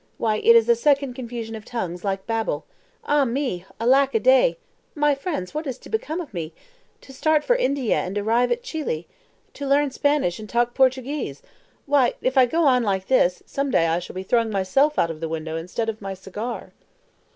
Why, 0.17 0.37
it 0.37 0.55
is 0.55 0.67
a 0.67 0.75
second 0.75 1.13
confusion 1.13 1.53
of 1.53 1.63
tongues, 1.63 2.03
like 2.03 2.25
Babel. 2.25 2.65
Ah 3.03 3.23
me! 3.23 3.65
alack 3.79 4.15
a 4.15 4.19
day! 4.19 4.57
my 4.95 5.13
friends, 5.13 5.53
what 5.53 5.67
is 5.67 5.77
to 5.77 5.89
become 5.91 6.19
of 6.19 6.33
me? 6.33 6.53
To 7.01 7.13
start 7.13 7.43
for 7.43 7.55
India 7.55 7.99
and 7.99 8.17
arrive 8.17 8.51
at 8.51 8.63
Chili! 8.63 9.07
To 9.53 9.67
learn 9.67 9.91
Spanish 9.91 10.39
and 10.39 10.49
talk 10.49 10.73
Portuguese! 10.73 11.43
Why, 11.85 12.15
if 12.19 12.35
I 12.35 12.47
go 12.47 12.63
on 12.63 12.81
like 12.81 13.09
this, 13.09 13.43
some 13.45 13.69
day 13.69 13.85
I 13.85 13.99
shall 13.99 14.15
be 14.15 14.23
throwing 14.23 14.49
myself 14.49 14.97
out 14.97 15.11
of 15.11 15.19
the 15.19 15.29
window 15.29 15.55
instead 15.55 15.87
of 15.87 16.01
my 16.01 16.15
cigar!" 16.15 16.73